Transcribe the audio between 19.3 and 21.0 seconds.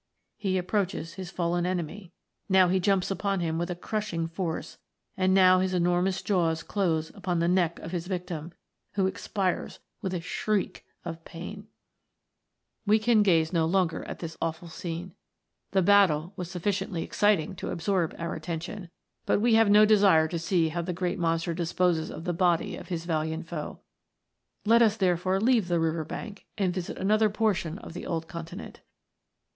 we have no desire to see how the